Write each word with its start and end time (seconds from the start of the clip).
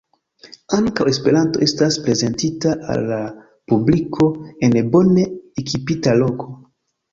Ankaŭ 0.77 1.05
Esperanto 1.11 1.61
estas 1.65 1.97
prezentita 2.07 2.73
al 2.95 3.05
la 3.13 3.21
publiko 3.73 4.31
en 4.71 4.77
bone 4.97 5.29
ekipita 5.67 6.19
loko. 6.27 6.53